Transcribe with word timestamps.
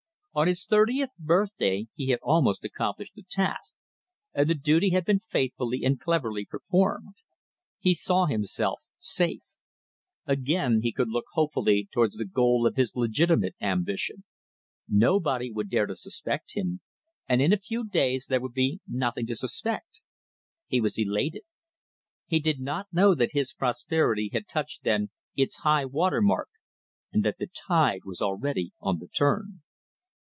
On 0.33 0.47
his 0.47 0.65
thirtieth 0.65 1.09
birthday 1.19 1.89
he 1.93 2.07
had 2.07 2.19
almost 2.23 2.63
accomplished 2.63 3.15
the 3.15 3.23
task 3.29 3.73
and 4.33 4.49
the 4.49 4.55
duty 4.55 4.91
had 4.91 5.03
been 5.03 5.19
faithfully 5.29 5.83
and 5.83 5.99
cleverly 5.99 6.45
performed. 6.45 7.15
He 7.79 7.93
saw 7.93 8.27
himself 8.27 8.79
safe. 8.97 9.41
Again 10.25 10.83
he 10.83 10.93
could 10.93 11.09
look 11.09 11.25
hopefully 11.33 11.89
towards 11.93 12.15
the 12.15 12.23
goal 12.23 12.65
of 12.65 12.77
his 12.77 12.95
legitimate 12.95 13.57
ambition. 13.59 14.23
Nobody 14.87 15.51
would 15.51 15.69
dare 15.69 15.85
to 15.85 15.97
suspect 15.97 16.55
him, 16.55 16.79
and 17.27 17.41
in 17.41 17.51
a 17.51 17.57
few 17.57 17.85
days 17.89 18.27
there 18.27 18.39
would 18.39 18.53
be 18.53 18.79
nothing 18.87 19.27
to 19.27 19.35
suspect. 19.35 19.99
He 20.65 20.79
was 20.79 20.97
elated. 20.97 21.43
He 22.25 22.39
did 22.39 22.61
not 22.61 22.87
know 22.93 23.13
that 23.15 23.33
his 23.33 23.51
prosperity 23.51 24.29
had 24.31 24.47
touched 24.47 24.83
then 24.83 25.09
its 25.35 25.57
high 25.57 25.83
water 25.83 26.21
mark, 26.21 26.47
and 27.11 27.21
that 27.25 27.37
the 27.37 27.47
tide 27.47 28.05
was 28.05 28.21
already 28.21 28.71
on 28.79 28.99
the 28.99 29.09
turn. 29.09 29.59